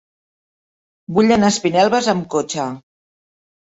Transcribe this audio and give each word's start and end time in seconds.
Vull 1.17 1.35
anar 1.35 1.51
a 1.53 1.55
Espinelves 1.55 2.11
amb 2.15 2.27
cotxe. 2.37 2.67